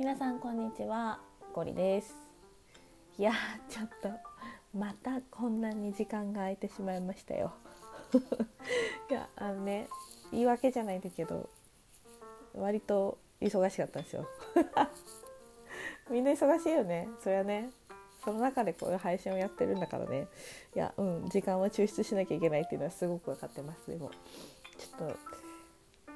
[0.00, 1.20] 皆さんこんにちは
[1.52, 2.16] ゴリです。
[3.18, 3.34] いや
[3.68, 4.08] ちょっと
[4.74, 7.52] またこんなに時間が空いてしまいましたよ。
[9.10, 9.88] いやあのね
[10.32, 11.50] 言い訳じゃないんだけど
[12.54, 14.26] 割と忙しかったんですよ。
[16.10, 17.06] みんな忙しいよね。
[17.22, 17.68] それはね
[18.24, 20.28] その中でこういう配信をやってるんだからね。
[20.74, 23.90] いやうん時間は抽出しなきゃいけないっていうのはすごく分かってます。
[23.90, 24.10] でも
[24.78, 25.08] ちょっ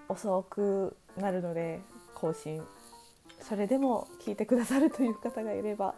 [0.08, 1.82] と遅くなるので
[2.14, 2.66] 更新
[3.46, 5.94] それでも聞いてくださるという方がいれば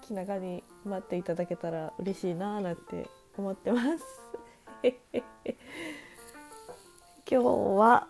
[0.00, 4.04] 気長に待っていただけたら嬉しいなーなんて思ってます。
[7.30, 7.44] 今日
[7.76, 8.06] は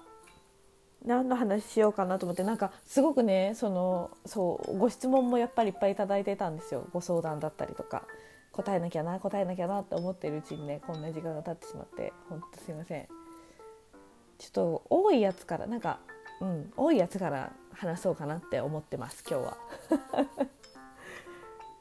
[1.05, 6.87] 何の話しようかなと思ってなんかすごくねそのそうご質問もやっぱりいっぱい頂いてたんですよ。
[6.93, 8.05] ご相談だったりとか
[8.53, 13.09] 答えなきゃな答えなきゃなって思ってるうちにねこんな時間が経ってしまってほんとすいません。
[14.39, 15.99] ちょっと多いやつからなんか
[16.41, 19.57] うん多いやつから話そうかなって思ってます今日は。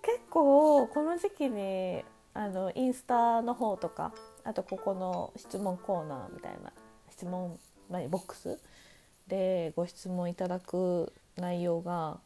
[0.01, 6.71] 結構この時期にあのインスタの方とかあとここの質問コーナーみたいな
[7.09, 8.59] 質問何ボックス
[9.27, 12.19] でご質問いただく内容が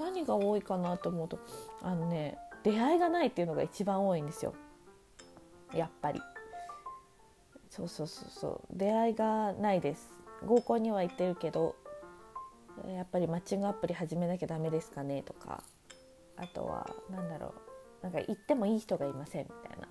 [0.00, 1.38] 何が多いかなと思うと
[1.82, 4.54] あのね出会いがないっていうのが一番多いんですよ。
[5.74, 6.20] やっぱり。
[7.68, 8.78] そうそうそうそう。
[8.78, 10.08] 出会いがないです。
[10.46, 11.76] 合コンには行ってるけど
[12.88, 15.62] やっぱりマッチングアプリ始めなきゃダメですかねとか
[16.36, 17.54] あとは何だろ
[18.02, 19.88] うなんか行ってもいい人がいませんみたいな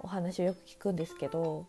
[0.00, 1.66] お話をよく聞くんですけど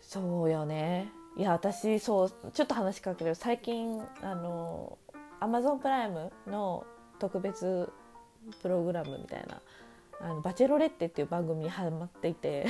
[0.00, 1.10] そうよね。
[1.36, 4.96] いや私そうちょっと話しかける最近あの
[5.38, 6.86] アマゾンプライムの
[7.18, 7.92] 特別
[8.62, 9.60] プログラムみたいな
[10.20, 12.66] 「あのバチェロレッテ」っていう番組にハマっていて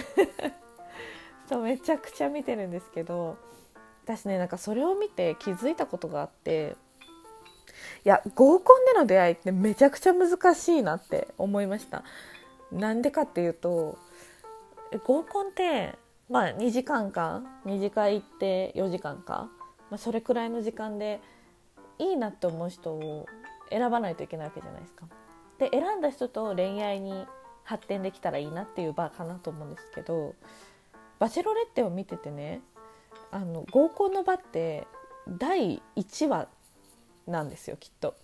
[1.49, 3.37] そうめちゃくちゃ見てるんですけど
[4.07, 6.77] 私ねなんかそれを見て気づいたことがあって
[8.05, 12.05] いや合コンでの出会いってめちゃくちゃ難しいなって思いました
[12.71, 13.99] なんでかっていうと
[15.05, 15.95] 合コンって
[16.31, 19.49] まあ2時間か2次会行って4時間か、
[19.91, 21.21] まあ、それくらいの時間で
[21.99, 23.27] いいなって思う人を
[23.71, 25.07] 選ばないといけないわけじゃないですか。
[25.59, 27.27] で選んだ人と恋愛に
[27.65, 30.35] 発展できたらいいなっていう場かなと思うんですけど
[31.19, 32.61] 「バチェロレッテ」を見ててね
[33.31, 34.87] あの合コンの場って
[35.29, 36.49] 第1話
[37.27, 38.15] なんですよきっと。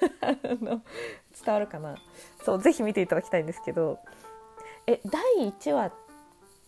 [0.20, 1.96] 伝わるかな？
[2.44, 3.98] そうぜひ見ていただきたいんですけど。
[4.86, 5.92] え第1話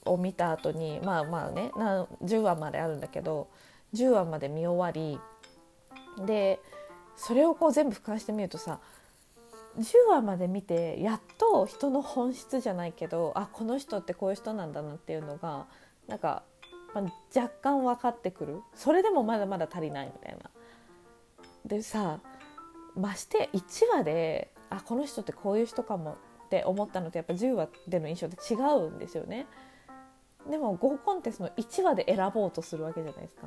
[0.05, 3.49] を見た後にまあまあねな10話まであるんだけど
[3.95, 5.19] 10話まで見終わり
[6.25, 6.61] で
[7.17, 8.81] それをこう全部俯瞰してみるとさ
[9.79, 15.67] 10話まで見てやっと人の本質じゃないけどあこの人ってこういう人なんだなっていうのが
[16.09, 16.43] なんか
[16.95, 17.05] まあ、
[17.39, 20.51] 若干分かってくるそれでもまだまだ足りないみたいな。
[21.65, 22.19] でさ
[22.97, 23.63] まして1
[23.95, 26.17] 話であこの人ってこういう人かも
[26.47, 29.47] って思ったのとやっぱ10話での印象って違うんですよね。
[30.51, 33.47] でも合コンってその1話で選ぼうとするわけじゃないですか。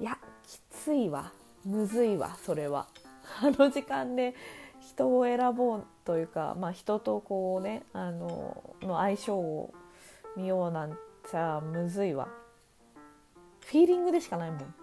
[0.00, 1.32] いやきついわ
[1.64, 2.88] むずいわそれは。
[3.40, 4.34] あの時間で
[4.80, 9.72] 人を選ぼうというか、まあ、人とこうねあのの相性を
[10.36, 10.98] 見ようなん
[11.30, 12.28] ちゃむずいわ。
[13.66, 14.74] フィーリングでしかないもん。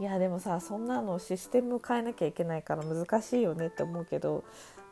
[0.00, 4.44] いやでもさそんなのシステム変えなきゃいけないから難しいよねって思うけど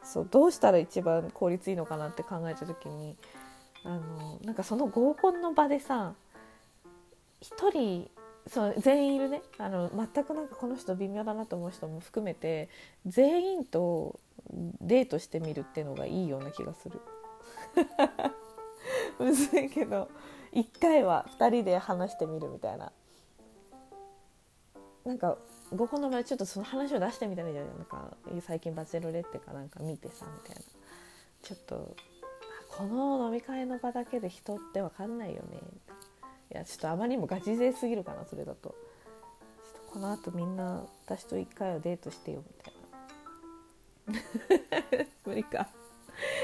[0.04, 3.16] そうどうしたら一番効率いいのかなって考えた時に
[3.84, 6.12] あのなんかその合コンの場でさ
[7.40, 8.10] 1人
[8.48, 9.42] そう全員いるね。
[9.58, 12.68] あの全くなんかこの人微妙だなと思う人も含めて
[13.06, 14.18] 全員と
[14.80, 17.00] デートしてみるっていうのがいいような気がする。
[19.18, 20.08] むずいけど
[20.52, 22.92] 1回は2人で話してみるみたいな。
[25.04, 25.38] なんか
[25.74, 27.72] 合コンの場合ちょっとその話を出してみたらいいじゃな。
[27.72, 30.62] なんか最近バチェロレッテかなんか見てさみたいな。
[31.42, 31.96] ちょっと
[32.68, 35.58] この飲み会の場だけで人って分かんないよね。
[36.52, 38.70] いやちょっとあまりにもガチ勢すぎるかなそれだと。
[38.70, 42.74] ちょっとこのあとみんな私と1回はデートしてよみたい
[45.00, 45.06] な。
[45.24, 45.68] 無理か。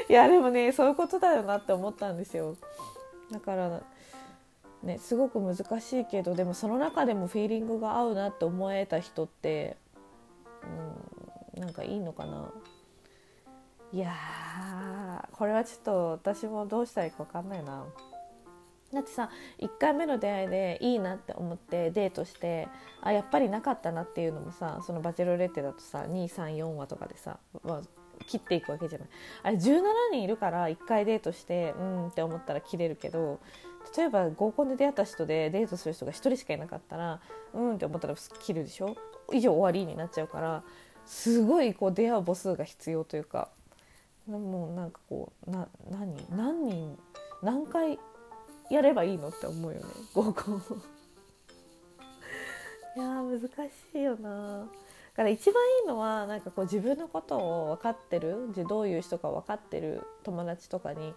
[0.08, 2.56] いやでもねそういうことだよなって思ったんですよ。
[3.30, 3.80] だから
[4.82, 9.76] ねすごく難しいけどでもその中でもフィーリングが合うなって思えた人って
[11.56, 12.50] うんなんかいいのかな。
[13.92, 14.12] いや
[15.32, 17.84] これはちょっと私もどうしたらいいか分かんないな。
[18.92, 22.68] だってさ1回目の出会いでいいなって思ってデートして
[23.02, 27.38] あやっぱりなかったなっていうのもさそのバチェロレッテだとさ234話とかでさ、
[28.26, 29.08] 切っていくわけじゃない。
[29.42, 29.82] あれ17
[30.12, 33.40] 人いるから1回デートしてうんって思ったら切れるけど
[33.96, 37.20] 例えば合コンで出会った人でデートする人が1人しかいなかったら
[37.52, 38.96] うんって思ったら切るでしょ？
[39.32, 40.62] 以上終わりになっちゃうから
[41.06, 43.48] すごいこう出会う母数が必要というか
[44.26, 46.98] もうなんかこうな何何人
[47.42, 47.98] 何回
[48.70, 50.62] やればいいのって思うよね合コン。
[52.96, 53.48] いや難し
[53.98, 54.66] いよな
[55.14, 58.48] から一番いいのはなんかこう自分のことを分かってる。
[58.68, 60.02] どういう人か分かってる。
[60.22, 61.14] 友達とかに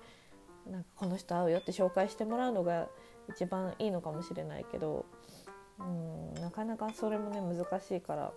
[0.70, 2.88] なんかこの人会うよって紹介してもらうのが
[3.30, 5.06] 一番いいのかもしれないけど。
[5.80, 8.32] うんなかなかそれもね難しいから。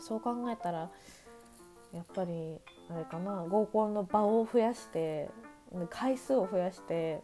[0.00, 0.90] そう考えたら
[1.92, 2.58] やっぱり
[2.90, 3.44] あれかな。
[3.48, 5.30] 合コンの場を増やして
[5.90, 7.22] 回数を増やして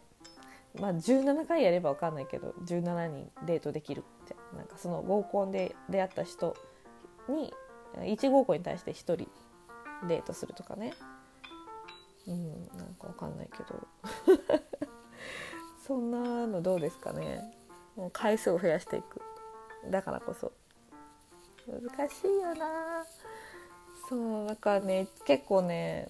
[0.79, 4.35] まあ17回やれば分かんないけど17人デートできるって。
[4.55, 6.55] なんかその合コンで出会った人
[7.29, 7.53] に
[7.97, 9.27] 1合コンに対して1人
[10.07, 10.93] デートするとかね。
[12.27, 13.87] うんなんか分かんないけど。
[15.85, 17.57] そんなのどうですかね。
[17.95, 19.21] もう回数を増やしていく。
[19.89, 20.51] だからこそ。
[21.67, 23.05] 難しいよな。
[24.07, 26.09] そうだからね結構ね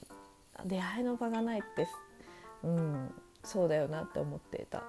[0.63, 1.88] 出会いの場がないって。
[2.63, 3.13] うん
[3.44, 4.83] そうだよなって思っていた。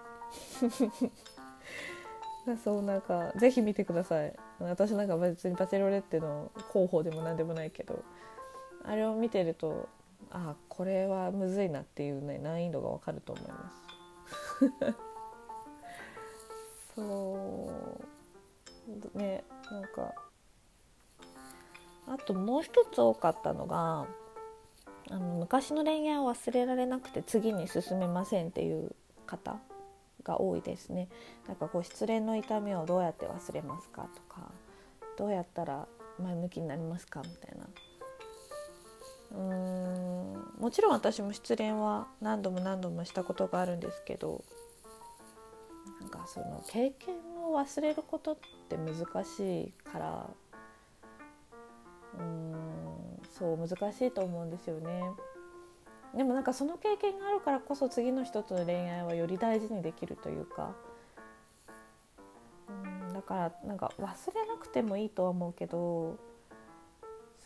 [2.65, 4.37] そうなんかぜひ見てください。
[4.61, 8.05] 私なんか別にバチェロレッテの候補でも何でもないけど
[8.85, 9.89] あれを見てると
[10.31, 13.77] あこれはむずいなっていうね難易度がわかると思います。
[16.95, 17.71] そ
[19.15, 19.19] う。
[19.19, 20.13] ねなんか
[22.07, 24.07] あともう一つ多かったのが
[25.11, 28.95] あの昔の恋愛を忘れられなくて次に進めませんっていう
[29.27, 29.59] 方。
[30.31, 31.09] が多いですね。
[31.49, 34.53] なんかこう失恋の痛みをどうやって忘れますかとか
[35.17, 35.89] どうやったら
[36.23, 37.67] 前向きになりますかみたいな。
[39.33, 44.43] うーんもちろん私も失恋は何度も何度もしたことがあるんですけど
[46.01, 48.39] なんかその経験を忘れることっ
[48.69, 50.31] て難しいから
[52.19, 55.03] うーんそう難しいと思うんですよね。
[56.17, 60.75] でもなんかその経験があるからこそ次の人との恋愛はより大事にできるというか。
[62.69, 66.17] うんだからなんか忘れなくてもいいとは思うけど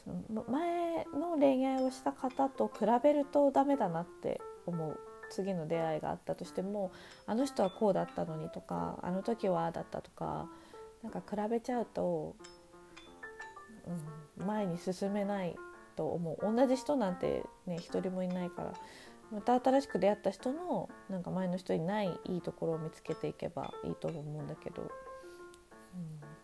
[0.05, 4.99] その前の恋愛をした方と比べるとダメだなって思う。
[5.31, 6.93] 次の出会いがあったとしても
[7.27, 10.47] あの人はこうだったのにとかあの時はああだったとか
[11.03, 12.37] なんか比べちゃうと、
[14.39, 15.57] うん、前に進めない
[15.97, 16.55] と思う。
[16.55, 18.73] 同じ人なんてね一人もいないから。
[19.33, 24.83] また新しく出会った人のなんか前の人にないいいところを見つけていけばいいと思うんだけど、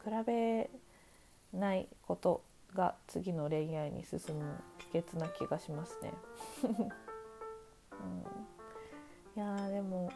[0.08, 0.70] うん、比べ
[1.52, 2.42] ないこと
[2.74, 4.60] が次の恋愛に進む
[4.92, 6.12] 秘訣な気がしますね。
[9.36, 10.10] うん、いやでも、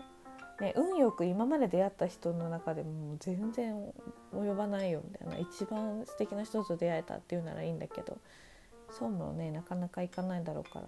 [0.60, 3.92] ね、運よく今まで出会った人の中でも全然
[4.32, 5.38] 及ばないよみたいな。
[5.38, 8.18] 一番素敵な人と出会えたっていうならいいんだけど。
[8.98, 9.50] そうもね。
[9.50, 10.86] なかなかいかないだろうから。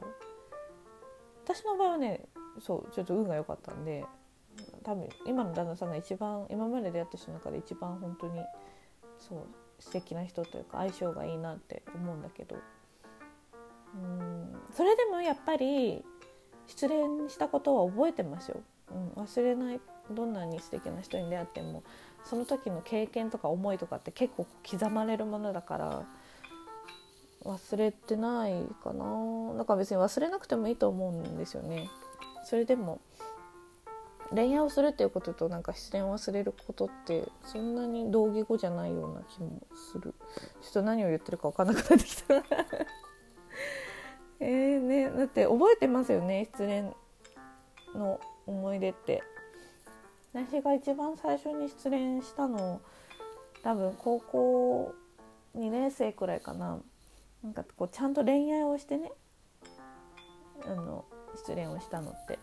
[1.44, 2.26] 私の場合はね
[2.60, 4.04] そうちょっと運が良かったんで
[4.82, 8.40] 多分今の旦那さんが一番今まで出会った人の中で一番本当に
[9.18, 9.42] そう
[9.78, 12.56] 素敵な人というか相性がいいなって思うんだけど。
[13.94, 16.04] うんそれでもやっぱり
[16.66, 18.60] 失恋したことは覚えてますよ、
[18.90, 19.80] うん、忘れない
[20.10, 21.82] どんなに素敵な人に出会っても
[22.24, 26.06] その時の経験とか思いとかって結構刻まれるものだから
[27.44, 29.54] 忘れてないかな。
[29.56, 31.88] だから別に忘れなくてもいいと思うんですよね。
[32.44, 33.00] それでも
[34.30, 40.14] 恋愛をするっていうこととなんか失恋を忘れることってそんなに同義語じゃないような気もする。
[40.62, 42.34] ちょっと何を言ってるか分かんなくなってきた。
[44.40, 46.92] えーねだって覚えてますよね失恋
[47.98, 49.22] の思い出って。
[50.32, 52.82] 私が一番最初に失恋したの
[53.62, 54.94] 多分高校
[55.56, 56.80] 2年生くらいかな。
[57.46, 59.12] なんかこうちゃんと恋愛をしてね
[60.64, 61.04] あの
[61.36, 62.38] 失恋をしたのって。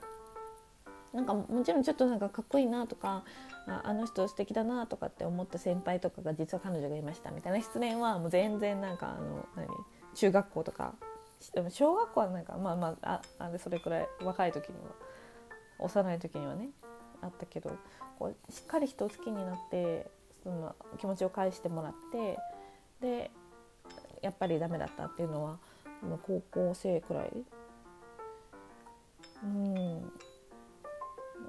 [1.14, 3.24] なんかもちろんちょっとなんかかっこいいなとか
[3.68, 7.62] あの人素敵だなとかって思った先輩とかが実は彼女がいましたみたいな。
[7.62, 9.68] 失恋はもう全然なんかあの何？
[10.16, 10.96] 中学校とか。
[11.70, 14.92] 小学校はなんかまあまあああそれくらい若い時には
[15.80, 16.70] 幼い時にはね
[17.22, 17.78] あったけど
[18.18, 20.08] こうしっかり人を好きになって
[20.42, 22.40] その気持ちを返してもらって
[23.02, 23.32] で
[24.24, 25.58] やっぱりダメだったっていうのは
[26.26, 27.30] 高校生くらい？
[29.44, 30.12] うん。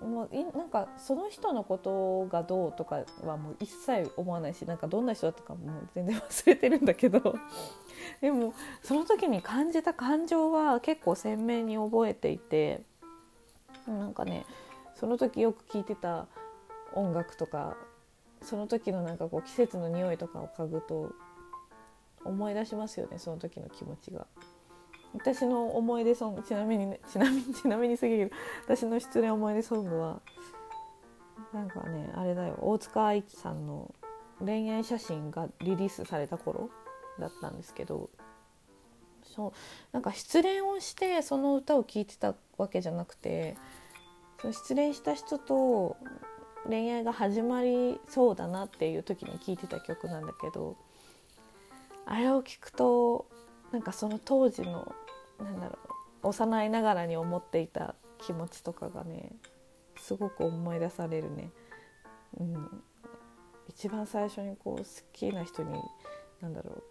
[0.03, 5.61] もうなんかその人のことがどうとかはもう一切思わないしなんかどんな人だったかも
[5.95, 7.37] 全然忘れてるんだけど。
[8.21, 12.83] でもその時に感じた感情は結構鮮明に覚えていて
[13.87, 14.45] なんかね
[14.95, 16.27] その時よく聴いてた
[16.95, 17.77] 音楽とか
[18.43, 21.13] その時のなんかこう季節の匂いとかを嗅ぐと
[22.25, 24.27] 思い出しますよねその時の気持ちが。
[25.15, 28.33] 私の思い出ソングちなみに、ね、ちなみに ちなみにすぎる
[28.65, 30.21] 私の失恋思い出ソングは
[31.53, 33.95] なんかねあれだよ大塚愛さんの
[34.45, 36.69] 恋愛写真がリリースされた頃
[37.21, 38.11] だったんですけど
[39.23, 39.53] そう
[39.93, 43.57] なんか失恋をしてその歌を聴いてたわけじゃなくて
[44.41, 45.97] その失恋した人と
[46.67, 50.77] 恋愛が始まりそうだなっていう時に聴いてた曲なんだけど
[52.07, 53.27] あれを聞くと
[53.73, 54.95] なんかその当時の
[55.39, 55.79] なんだろ
[56.23, 59.33] う幼いながらに思っていた気持ちとかがね
[59.97, 61.51] すごく思い出されるね。
[62.39, 62.83] うん、
[63.69, 65.81] 一番最初にこう好きな人に
[66.41, 66.83] 何だろ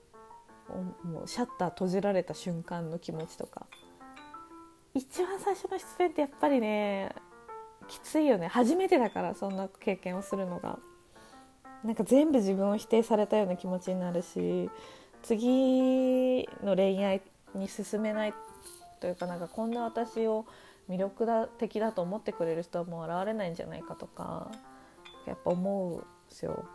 [1.03, 3.67] うもうシャッター閉じられた瞬間の気持ちとか。
[4.93, 7.15] 一番最初の失恋ってやっぱりね
[7.87, 8.47] きついよね。
[8.47, 10.79] 初めてだからそんな経験をするのが。
[11.83, 14.69] なんか全部自分を否定されたような気持ちになるし。
[15.23, 17.21] 次の恋愛
[17.55, 18.33] に進めない
[18.99, 20.45] というかなんかこんな私を
[20.89, 24.51] 魅力的だと思ってくれる人はもう現れないんじゃないかとか
[25.25, 26.65] やっぱ思うんですよ。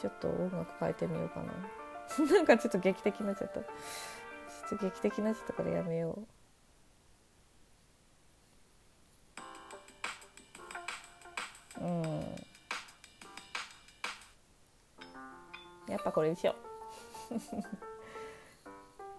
[0.00, 1.52] ちょっと音楽変えてみようかな。
[2.30, 3.60] なんかちょっと劇的になっちゃった。
[3.60, 6.33] ちょっと劇的になっちゃったからやめよう。
[16.14, 16.54] これにしよ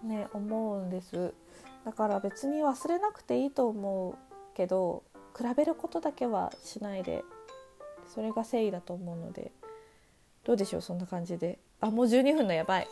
[0.02, 0.06] う。
[0.06, 1.34] ね思うんです。
[1.84, 4.16] だから別に忘れなくていいと思う
[4.54, 5.04] けど
[5.36, 7.24] 比べることだけはしないで
[8.12, 9.52] それが誠意だと思うので。
[10.46, 11.58] どうでしょうそんな感じで。
[11.80, 12.88] あもう12分のやばい、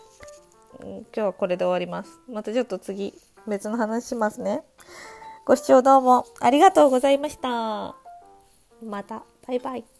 [0.81, 2.19] うん、今日はこれで終わります。
[2.29, 3.15] またちょっと次
[3.47, 4.65] 別の話しますね。
[5.45, 7.95] ご視聴どうもありがとうございました。
[8.83, 9.23] また。
[9.47, 9.94] バイバイ。